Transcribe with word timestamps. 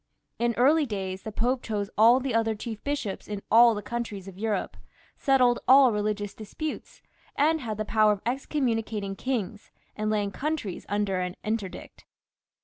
In 0.39 0.55
early 0.57 0.87
days 0.87 1.21
the 1.21 1.31
Pope 1.31 1.61
chose 1.61 1.91
all 1.95 2.19
the 2.19 2.33
other 2.33 2.55
chief 2.55 2.83
bishops 2.83 3.27
in 3.27 3.43
all 3.51 3.75
the 3.75 3.83
countries 3.83 4.27
of 4.27 4.35
Europe, 4.35 4.75
settled 5.15 5.59
all 5.67 5.91
religious 5.91 6.33
disputes, 6.33 7.03
and 7.35 7.61
had 7.61 7.77
the 7.77 7.85
power 7.85 8.11
of 8.11 8.21
excommunicating 8.25 9.15
kings 9.15 9.69
and 9.95 10.09
laying 10.09 10.31
countries 10.31 10.87
under 10.89 11.19
an 11.19 11.35
interdict. 11.43 12.05